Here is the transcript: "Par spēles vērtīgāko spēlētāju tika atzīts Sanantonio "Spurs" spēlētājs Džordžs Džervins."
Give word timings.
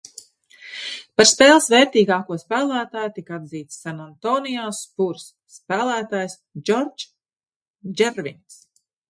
"Par 1.19 1.27
spēles 1.31 1.67
vērtīgāko 1.73 2.37
spēlētāju 2.43 3.11
tika 3.17 3.35
atzīts 3.37 3.77
Sanantonio 3.85 4.65
"Spurs" 4.79 5.29
spēlētājs 5.59 6.39
Džordžs 6.41 7.09
Džervins." 8.01 8.61